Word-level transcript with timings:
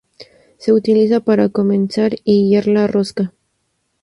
Se 0.57 0.73
utiliza 0.73 1.19
para 1.19 1.49
comenzar 1.49 2.15
y 2.23 2.45
guiar 2.49 2.65
la 2.65 2.87
rosca. 2.87 3.35